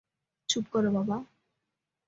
[0.49, 1.17] চুপ কর বাবা।